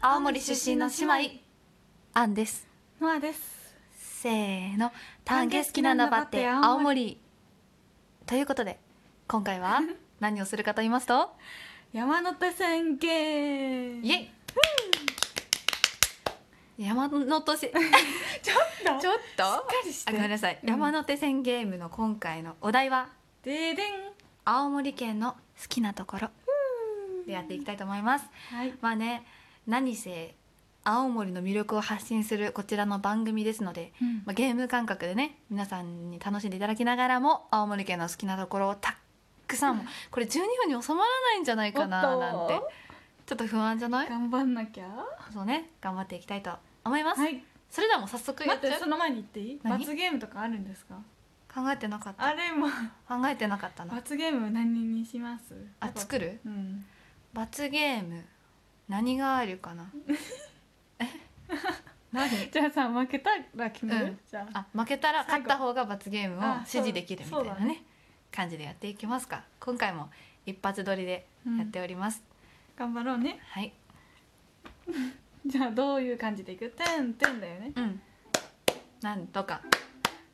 [0.00, 1.40] 青森出身の姉妹。
[2.14, 2.68] アンです。
[3.00, 3.74] ノアです。
[3.98, 4.92] せーの。
[5.24, 6.46] 丹下好きなんだばって。
[6.48, 7.20] 青森。
[8.24, 8.78] ということで
[9.26, 9.80] 今回は
[10.20, 11.34] 何をするかと言いますと？
[11.92, 14.30] 山手線ゲームイエ
[16.78, 16.84] イ。
[16.86, 17.16] 山手
[17.56, 17.70] 線。
[18.40, 19.00] ちょっと。
[19.00, 19.44] ちょっと？
[19.44, 19.62] あ
[20.12, 20.68] ごめんなさい、うん。
[20.70, 23.08] 山手線ゲームの今回のお題は？
[23.42, 24.12] ででん。
[24.44, 26.30] 青森県の好きなところ
[27.26, 28.26] でやっていきたいと思います。
[28.50, 28.74] はい。
[28.80, 29.24] まあね
[29.66, 30.34] 何せ
[30.84, 34.16] 青森の魅力を発信するこちらの番組ですので、うん。
[34.24, 38.96] まあ、ゲーム感覚でね皆さんに楽しんでいただきながらも青森県の好きなところをた
[39.46, 42.60] くさんもこれ12分に収まらないんじゃないかななんて。
[43.24, 44.08] ちょっと不安じゃない？
[44.08, 44.84] 頑張んなきゃ？
[45.32, 46.50] そうね頑張っていきたいと
[46.84, 47.42] 思います、はい。
[47.70, 49.60] それではもう早速やっちゃう待ってその前に言っていい？
[49.62, 49.78] 何？
[49.78, 50.96] 罰ゲームとかあるんですか？
[51.54, 52.24] 考えてなかった。
[52.24, 53.94] あれも考えてなかったな。
[53.94, 55.54] 罰ゲーム何にします？
[55.78, 56.40] あ作る？
[56.44, 56.84] うん
[57.32, 58.24] 罰ゲーム
[58.88, 59.90] 何があるかな？
[60.98, 61.06] え？
[62.12, 62.50] 何？
[62.50, 64.20] じゃあさ負けたら決める、うん。
[64.30, 64.58] じゃあ。
[64.72, 67.66] あ負けたら勝った方が罰ゲームをあ指示できるみたいなね。
[67.66, 67.82] ね。
[68.30, 69.44] 感じでやっていきますか。
[69.60, 70.10] 今回も
[70.46, 71.26] 一発撮りで
[71.58, 72.22] やっております、
[72.76, 73.38] 頑張ろうね。
[73.50, 73.72] はい。
[75.46, 76.68] じゃあどういう感じでいく？
[76.70, 77.72] てんてんだよね。
[77.74, 78.00] うん。
[79.00, 79.60] なんとか。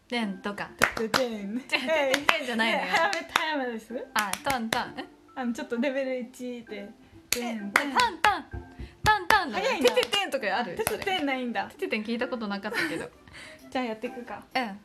[0.09, 0.71] でんとか。
[0.97, 1.87] てんてんてん
[2.27, 2.85] てんじゃないのよ。
[2.85, 4.07] ね早め早めです。
[4.15, 4.95] あタンタン。
[4.99, 5.05] え？
[5.39, 6.91] あのちょっとレベル1で
[7.31, 8.45] てんてんタンタン
[9.05, 9.89] タンタン早いな。
[9.95, 10.75] てててんとかある？
[10.75, 11.67] ててそれてんないんだ。
[11.67, 13.09] てててん聞いたことなかったけど。
[13.71, 14.43] じゃあやっていくか。
[14.53, 14.81] うん。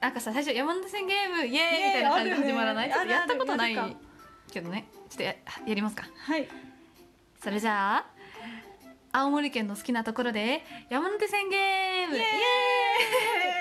[0.00, 2.88] なんかさ最初山手線ゲームイエーイみたいな感じで始まらない？
[2.88, 3.96] イちょっとやったことないあるある
[4.50, 4.86] けどね。
[5.10, 5.34] ちょっとや
[5.66, 6.04] やりますか。
[6.16, 6.48] はい。
[7.42, 7.96] それじゃ
[9.12, 12.16] あ青森県の好きなところで山手線ゲーム。
[12.16, 12.22] イエ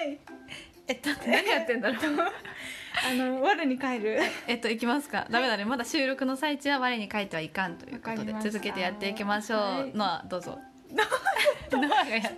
[0.08, 0.20] ーイ
[0.88, 1.98] えっと何やってんだろう
[3.10, 4.20] あの我に帰る。
[4.48, 5.66] えっと行きますか、ダメだね。
[5.66, 9.92] まだ収録の最中は我に書いてはいかんということで続けてやっていきましょう、はい。
[9.94, 10.60] ノアどうぞ。
[10.92, 11.04] ノ
[11.86, 12.32] アがやって人任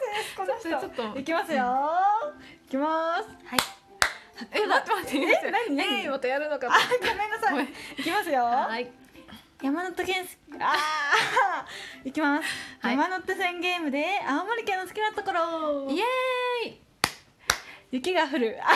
[0.00, 0.36] せです。
[0.36, 1.10] このそれちょっと。
[1.10, 1.90] 人いきますよ。
[2.66, 3.28] いきます。
[3.44, 3.58] はい。
[4.52, 6.00] え待って待ってえ何何？
[6.04, 6.72] えーまたやるのかと。
[6.72, 7.68] あごめんなさい。
[7.98, 8.44] いきますよ。
[8.44, 8.90] はい。
[9.60, 10.26] 山手県
[10.60, 12.08] あー。
[12.08, 12.44] いきます、
[12.80, 12.96] はい。
[12.96, 15.90] 山手線ゲームで青森県の好きなところ。
[15.90, 16.80] イエーイ。
[17.90, 18.58] 雪が降る。
[18.62, 18.68] あ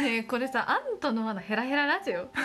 [0.00, 2.28] ねえこれさあんとのまだヘラヘララジオ。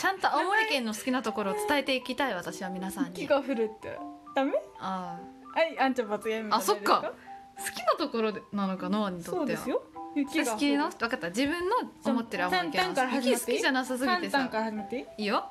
[0.00, 3.20] ちゃんと青森県の好きなところを伝えていきたい私は皆さんに。
[3.22, 3.96] 雪が降るって。
[4.34, 4.52] ダメ？
[4.80, 5.18] あ
[5.54, 7.12] はいあんちゃん罰ゲームあそっか。
[7.56, 9.40] 好きなところでなのかノアにとっては。
[9.40, 9.82] かそうですよ
[10.14, 14.48] 雪が好きの分かった自分の思ってる青森県雪好きじゃなさすぎてさ。
[14.48, 15.06] から始めて。
[15.16, 15.44] いいよ。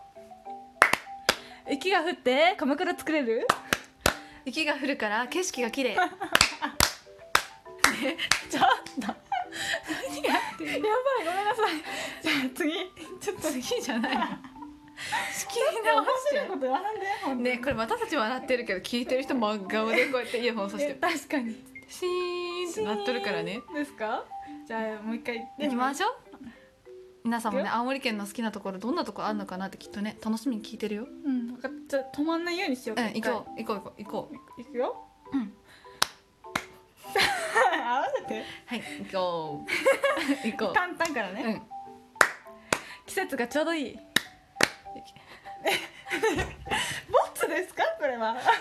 [1.69, 3.47] 雪が降って鎌倉作れる？
[4.45, 5.95] 雪が降るから景色が綺麗。
[8.49, 8.63] ちょっ
[9.05, 9.15] と
[10.65, 12.21] やばいごめんなさい。
[12.23, 12.73] じゃあ次
[13.19, 14.23] ちょっと次じゃないの。
[15.31, 16.79] 仕切り面直し白いこと言わ
[17.35, 21.55] んでねこれ私たち笑ってるけど聞いてる人真顔でこうやってイヤホンさしえて 確かに。
[21.87, 23.61] シーンってなっとるからね。
[23.73, 24.25] ですか？
[24.67, 26.11] じゃあもう一回行きましょう。
[27.23, 31.03] 皆さんもね青森県の好きなところどんなところあるのかなってきっとね楽しみに聞いてるよ。
[31.25, 34.59] うん分かったじゃあ止まんないようにしよううん行こう行こう行こう行こう。
[34.59, 35.06] ういくよ
[38.29, 39.67] うん合わせてはい行こう。
[40.47, 41.61] 行こ簡単からね、ううん。
[43.05, 43.97] 季節がちょうどいい。
[47.09, 47.83] ボツですか？
[47.99, 48.33] これは。
[48.33, 48.51] この配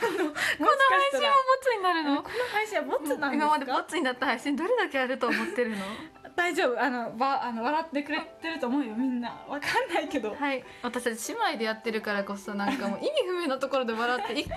[1.12, 2.22] 信はボツになるの？
[2.22, 5.84] この配信はボツなん今までボツになった配信どれだけあると思ってるの？
[6.47, 6.81] 大丈夫。
[6.81, 9.31] あのばあの笑ってくれてると思うよみんな。
[9.49, 10.34] わかんないけど。
[10.34, 10.62] はい。
[10.83, 14.55] 私たち姉妹でやってるからこそなんかもう意味不明なところで笑って一向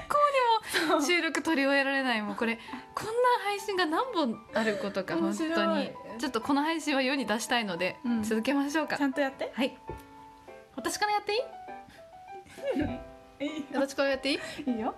[0.88, 2.22] にも収録取り終えられない。
[2.22, 2.60] もうこれ
[2.94, 3.12] こんな
[3.46, 5.92] 配信が何本あることか本当に。
[6.20, 8.24] ちょっとこの配信は世に出したいので、うん。
[8.24, 8.98] 続けましょうか。
[8.98, 9.52] ちゃんとやって。
[9.54, 9.76] はい。
[10.76, 11.38] 私からやってい
[13.44, 13.46] い？
[13.58, 14.72] いい私からやっていい？
[14.72, 14.94] いいよ。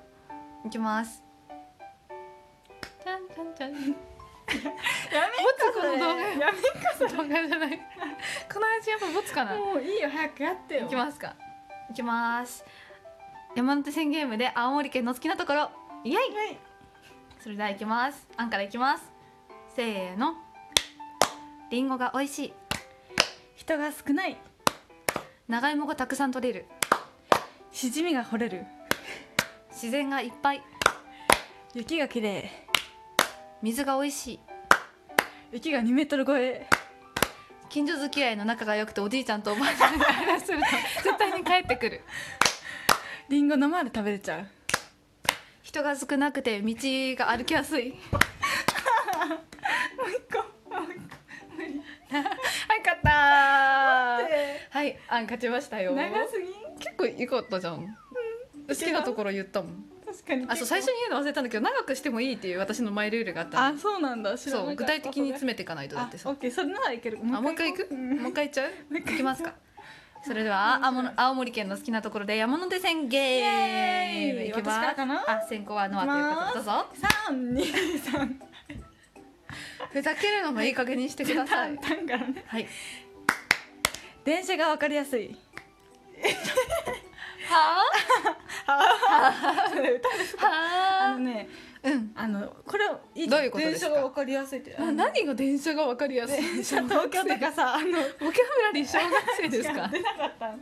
[0.66, 1.24] いきます。
[3.04, 5.41] じゃんじゃんじゃんやめ
[5.92, 7.80] の動画やめんか動画じゃない。
[8.52, 9.56] この配信やっぱボツかな。
[9.56, 10.86] もういいよ早くやってよ。
[10.86, 11.36] いきますか。
[11.90, 12.64] いきます。
[13.56, 15.70] 山手線ゲームで青森県の好きなところ。
[16.04, 16.16] イエイ。
[16.16, 16.60] はい
[17.42, 18.28] それではいきます。
[18.38, 19.04] あんからいきます。
[19.76, 20.36] せーの。
[21.72, 22.54] りんごが美味しい。
[23.56, 24.38] 人が少ない。
[25.48, 26.66] 長芋がたくさん取れる。
[27.72, 28.66] しじみが掘れる。
[29.72, 30.62] 自然がいっぱい。
[31.74, 32.52] 雪が綺麗。
[33.64, 34.40] 水が美味しい
[35.52, 36.66] 雪が2メートル超え。
[37.70, 40.66] 近所付き合いの仲が良くておじいちゃんとおばあちゃんが話すると
[41.04, 42.02] 絶対に帰ってくる。
[43.30, 44.48] りんご生で食べれちゃう。
[45.62, 46.74] 人が少なくて道
[47.18, 47.90] が歩きやすい。
[47.90, 47.98] もう
[50.10, 50.40] 一個
[50.74, 51.56] もう一個。
[51.56, 51.82] 無理。
[52.12, 53.12] はい勝ったー。
[53.12, 54.20] は
[54.70, 55.94] はいあん勝ちましたよ。
[55.94, 56.48] 長すぎ
[56.80, 57.98] 結構いいかったじゃん、
[58.68, 60.46] 好きなところ言ったもん確かに。
[60.48, 63.76] あそう最初に言うの忘れたんだけど長くしてもいいっていう私のマイルールがあったの。
[63.76, 64.38] あそうなんだ。
[64.38, 66.52] そう具体的に詰めていかないとだってさあオッケー。
[66.52, 67.20] それならいける。
[67.22, 67.94] あもう一回行く？
[67.96, 68.20] ん。
[68.20, 68.72] もう一回行っちゃう？
[68.94, 69.54] 行きますか。
[70.24, 70.80] それでは
[71.16, 76.86] 青森県の好きなところで山手線ゲームいきますあ先行はノアということでどうぞ
[77.28, 77.66] 三二
[77.98, 78.40] 三
[79.92, 81.76] ふざけるのもいい加減にしてください。
[82.46, 82.68] はい。
[84.24, 85.36] 電車がわかりやすい
[87.52, 87.84] は
[89.70, 92.12] それ歌ですあはあのねあうん。
[92.16, 92.86] あのこれ
[93.16, 93.90] いどういうことですか？
[93.90, 94.76] 電車がわかりやすいって。
[94.78, 96.42] あの何が電車がわかりやすい？
[96.42, 99.12] 電車東京とかさあの ボキャブラリー小学
[99.42, 99.88] 生ですか？
[99.88, 100.48] 出なかった。
[100.50, 100.54] の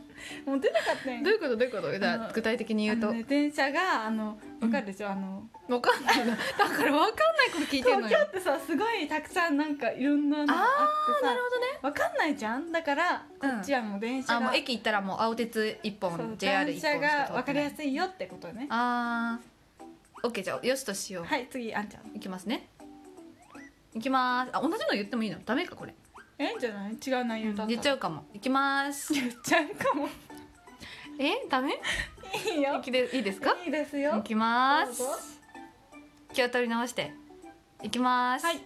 [0.46, 1.56] もう出なかったどういうこと？
[1.56, 1.98] どういうこと？
[1.98, 3.12] じゃ具体的に言うと。
[3.28, 6.18] 電車があのわかるでしょ、あのわかんない。
[6.24, 6.36] のだ
[6.68, 8.08] からわかんないこと聞いてんのよ。
[8.08, 11.66] 東京ってさすごいたくさんなんかいろんなのがあってさなるほどね。
[11.82, 12.70] わかんないじゃん？
[12.72, 18.66] だからこうんっちはもう電車が、あもう駅行ったらもう青鉄一本 JR 一電本車がわかりやいすいよってことね。
[18.70, 19.50] あー
[20.22, 22.16] オッケーじゃあよしとしよう、はい次あんちゃん。
[22.16, 22.68] いきますね。
[23.94, 24.50] いきます。
[24.56, 25.38] あ同じの言ってもいいの？
[25.44, 25.94] ダメかこれ。
[26.38, 26.92] えいいんじゃない？
[26.92, 28.24] 違う内容だったら言っちゃうかも。
[28.34, 29.12] いきます。
[29.14, 30.08] 言っちゃうかも。
[31.18, 31.74] えダメ？
[32.54, 32.76] いいよ。
[32.78, 33.54] いきでいいですか？
[33.64, 34.16] いいですよ。
[34.18, 34.98] いきます。
[34.98, 35.14] どうぞ。
[36.32, 37.12] 気を取り直して。
[37.82, 38.44] いきます。
[38.46, 38.60] はい。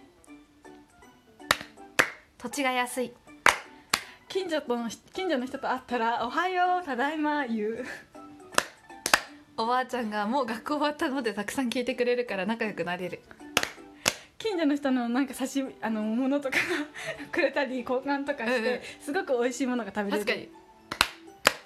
[2.37, 3.13] 土地が安い。
[4.27, 7.85] 近所との近所の人と会ったら「おはようただいま」言う
[9.57, 13.21] おばあちゃんがもう学校終わったのでたくさん聞いてくれるから仲良くなれる。
[14.37, 16.57] 近所の人のなんか差しあのものとか
[17.31, 18.79] くれたり交換とかして、うんうん。
[19.01, 20.25] すごく美味しいものが食べれる。
[20.25, 20.49] 確かに。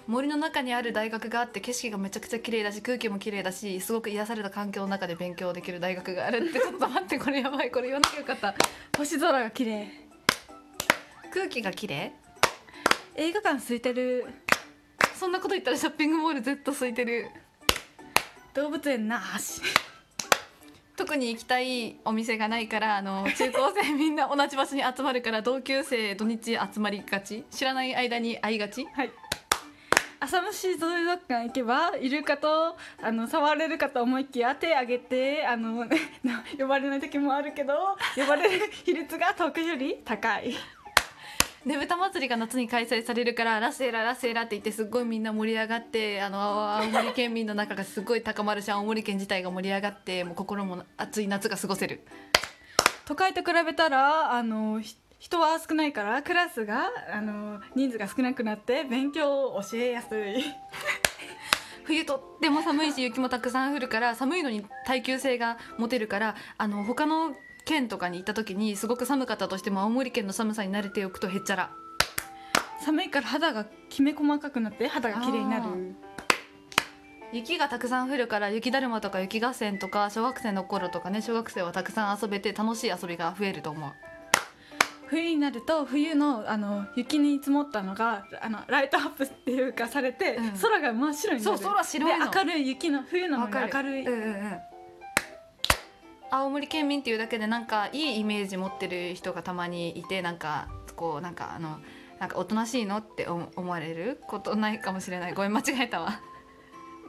[0.07, 8.55] 森の中にある大学があって景色がめちゃくちゃ綺麗だし空気も綺麗だしすごく癒された環境の中で勉強できる大学があるってちょっと待ってこれやばいこれ言わなきゃよかった
[8.97, 9.87] 星空が綺麗。
[11.31, 12.11] 空気が綺麗？
[13.15, 14.25] 映画館空いてる。
[15.15, 17.29] そんなこと言ったらショッピングモール Z 空いてる
[18.59, 19.61] 動物園なし。
[20.97, 27.45] 特に行きたいお店がないからあの中高生みんな同じ場所に集まるから同級生土日集まりがち。
[27.51, 28.85] 知らない間に会いがち。
[28.85, 29.11] はい。
[30.19, 35.87] 浅虫水族館行けばイルカとあの触れるかと思いきや手挙げてあの
[36.59, 40.53] 呼ばれない時もあるけど呼ばれる比率が東京より高い
[41.65, 46.39] ねぶた祭りが夏に開催されるからラセーララセーラって言ってすっごいみんな盛り上がってあの
[46.77, 52.01] 青森県民の中がすごい高まるし青森県自体が盛り上がってもう心も熱い夏が過ごせる。
[53.05, 60.45] 都会と比べたらあのひ人は少ないからクラスがあの人数が少なくなって勉強を教えやすい。
[61.83, 67.35] 冬とっても寒いし雪もたくさん降るから寒いのに耐久性が持てるからあの他の
[67.69, 71.69] 県とかに行った時にすごく寒かったとしても青森県の寒さに慣れておくとへっちゃら。
[72.83, 75.95] 寒いから肌がきめ細かくなって肌が綺麗になある
[77.31, 83.91] 雪がたくさん降るから雪だるまとか雪合戦とか小学生の頃とかね小学生はたくさん遊べて楽しい遊びが増えると思う。
[85.05, 90.51] 冬になると冬のあの雪に積もったのがあのライトアップっていうかされて、うん。
[90.59, 91.57] 空が真っ白になる。
[91.57, 92.31] そう空白いの。
[92.31, 94.59] で明るい雪の冬なのに明るい、うんうんうん
[96.31, 101.79] 青森県民っていうだけでなんかいいイメージ持ってる人がたまにいてなんかこうなんかあの
[102.19, 105.33] なんかおとなしいのって思思われることないかもしれない。
[105.33, 106.21] ごめん間違えたわ。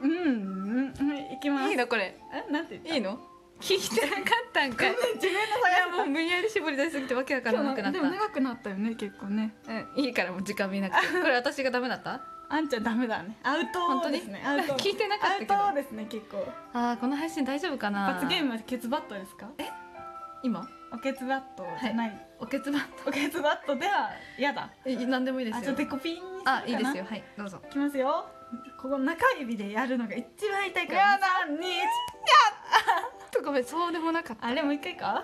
[0.01, 1.69] うんうんうんいきます。
[1.71, 3.19] いいのこれえなんて言ったいいの？
[3.59, 4.91] 聞いてなかったんかい。
[4.91, 7.99] い自分のやもう無理やり絞り出しすぎてわけわからなくなった。
[7.99, 9.53] でも長くなったよね結構ね。
[9.97, 11.07] うん、いいからもう時間見なくて。
[11.21, 12.21] これ私がダメだった？
[12.53, 13.37] あんちゃんダメだね。
[13.43, 13.61] アウ
[14.03, 14.43] トですね。
[14.45, 15.55] アウト聞いてなかったけど。
[15.55, 16.45] アウトですね結構。
[16.73, 18.13] あーこの配信大丈夫かな？
[18.13, 19.47] 罰ゲームはケツバットですか？
[20.43, 20.67] 今？
[20.93, 21.65] おケツバット。
[21.81, 24.69] じゃない、おけつばおケツバットでは嫌だ。
[24.83, 25.59] え何でもいいですよ。
[25.61, 26.57] あちょっとデコピンにするかな？
[26.57, 27.05] あいいですよ。
[27.05, 27.61] はいどうぞ。
[27.65, 28.25] いきますよ。
[28.81, 30.99] ここ中指でやるのが一番痛いから。
[30.99, 31.83] やだ三二一。
[33.31, 34.47] とごめんそうでもなかった。
[34.47, 35.23] あれもう一回か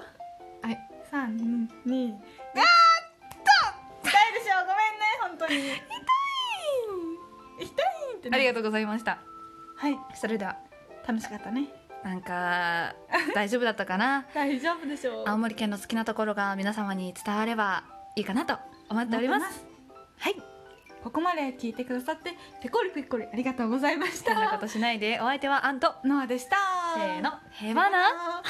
[0.62, 0.80] はい。
[1.12, 2.22] 三二あーっ
[4.04, 4.64] と痛いでしょ？
[4.64, 5.54] ごめんね本当に
[8.28, 8.38] ってね。
[8.38, 9.20] ありがとうございました。
[9.76, 9.98] はい。
[10.16, 10.58] それでは
[11.08, 11.68] 楽しかったね。
[12.04, 12.96] なんか
[13.34, 14.26] 大丈夫だったかな？
[14.34, 15.28] 大丈夫でしょう。
[15.28, 17.84] 青森県の好きなところが皆様に伝われば
[18.16, 18.58] いいかなと
[18.90, 19.66] 思っております。
[20.20, 20.36] はい。
[21.04, 24.34] ここまで聞いてくださってペコリペコリありがとうございました。
[24.36, 25.20] 変なことしないで。
[25.22, 25.96] お相手はアント。
[26.04, 26.58] ノアでした。
[26.96, 27.32] せーの。
[27.52, 28.44] へばなな